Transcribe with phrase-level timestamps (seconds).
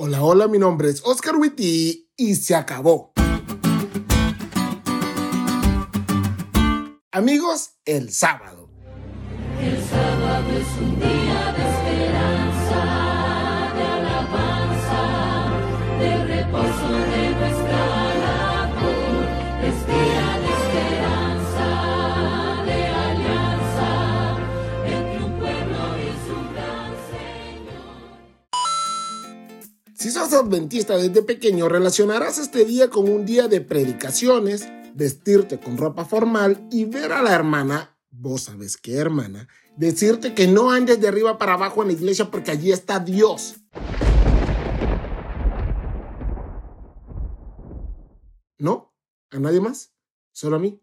[0.00, 3.12] Hola, hola, mi nombre es Oscar Witty y se acabó.
[7.10, 8.57] Amigos, el sábado.
[29.98, 35.76] Si sos adventista desde pequeño, relacionarás este día con un día de predicaciones, vestirte con
[35.76, 41.00] ropa formal y ver a la hermana, vos sabes qué hermana, decirte que no andes
[41.00, 43.56] de arriba para abajo en la iglesia porque allí está Dios.
[48.56, 48.94] ¿No?
[49.32, 49.92] ¿A nadie más?
[50.30, 50.80] ¿Solo a mí?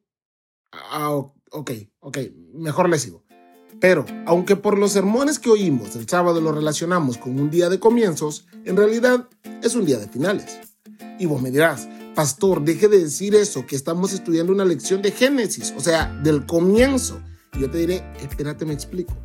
[0.73, 1.15] Ah,
[1.51, 2.17] ok, ok,
[2.53, 3.24] mejor le sigo.
[3.79, 7.79] Pero, aunque por los sermones que oímos el sábado lo relacionamos con un día de
[7.79, 9.27] comienzos, en realidad
[9.61, 10.59] es un día de finales.
[11.19, 15.11] Y vos me dirás, pastor, deje de decir eso, que estamos estudiando una lección de
[15.11, 17.21] Génesis, o sea, del comienzo.
[17.53, 19.15] Y yo te diré, espérate, me explico.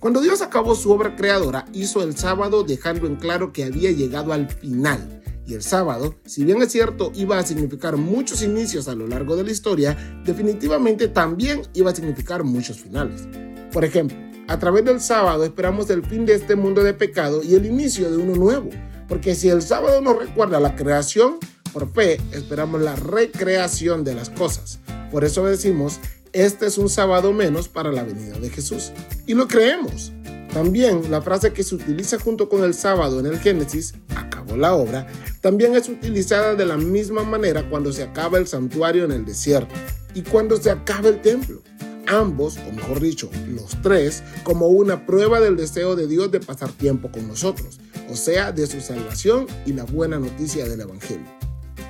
[0.00, 4.32] Cuando Dios acabó su obra creadora, hizo el sábado dejando en claro que había llegado
[4.32, 5.22] al final.
[5.48, 9.34] Y el sábado, si bien es cierto, iba a significar muchos inicios a lo largo
[9.34, 13.26] de la historia, definitivamente también iba a significar muchos finales.
[13.72, 17.54] Por ejemplo, a través del sábado esperamos el fin de este mundo de pecado y
[17.54, 18.68] el inicio de uno nuevo.
[19.08, 21.38] Porque si el sábado nos recuerda la creación,
[21.72, 24.80] por fe esperamos la recreación de las cosas.
[25.10, 25.98] Por eso decimos,
[26.34, 28.92] este es un sábado menos para la venida de Jesús.
[29.26, 30.12] Y lo creemos.
[30.52, 34.74] También la frase que se utiliza junto con el sábado en el Génesis, acabó la
[34.74, 35.06] obra,
[35.40, 39.74] también es utilizada de la misma manera cuando se acaba el santuario en el desierto
[40.14, 41.62] y cuando se acaba el templo
[42.08, 46.70] ambos, o mejor dicho, los tres, como una prueba del deseo de Dios de pasar
[46.72, 47.78] tiempo con nosotros,
[48.10, 51.26] o sea, de su salvación y la buena noticia del Evangelio.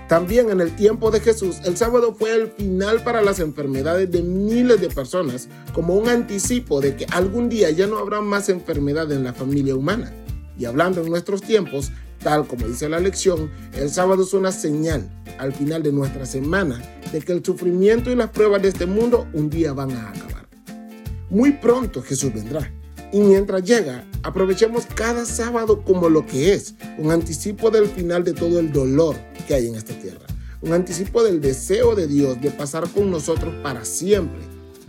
[0.08, 4.22] También en el tiempo de Jesús, el sábado fue el final para las enfermedades de
[4.22, 9.12] miles de personas, como un anticipo de que algún día ya no habrá más enfermedad
[9.12, 10.12] en la familia humana.
[10.58, 11.92] Y hablando en nuestros tiempos,
[12.22, 15.08] tal como dice la lección, el sábado es una señal
[15.38, 19.26] al final de nuestra semana de que el sufrimiento y las pruebas de este mundo
[19.32, 20.48] un día van a acabar.
[21.30, 22.72] Muy pronto Jesús vendrá.
[23.12, 28.34] Y mientras llega, aprovechemos cada sábado como lo que es, un anticipo del final de
[28.34, 30.26] todo el dolor que hay en esta tierra,
[30.60, 34.40] un anticipo del deseo de Dios de pasar con nosotros para siempre.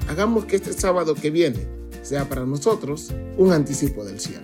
[0.10, 1.66] Hagamos que este sábado que viene
[2.02, 4.44] sea para nosotros un anticipo del cielo.